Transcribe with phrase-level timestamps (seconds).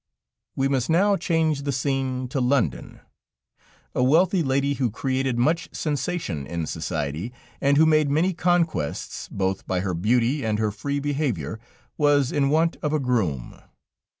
[0.55, 3.01] We must now change the scene to London.
[3.93, 7.31] A wealthy lady who created much sensation in society,
[7.61, 11.59] and who made many conquests both by her beauty and her free behavior,
[11.99, 13.59] was in want of a groom.